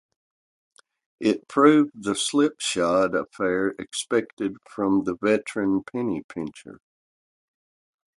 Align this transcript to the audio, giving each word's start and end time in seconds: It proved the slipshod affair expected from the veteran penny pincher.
It 1.19 1.47
proved 1.47 1.91
the 2.03 2.15
slipshod 2.15 3.13
affair 3.13 3.75
expected 3.77 4.55
from 4.67 5.03
the 5.03 5.15
veteran 5.21 5.83
penny 5.83 6.23
pincher. 6.27 6.79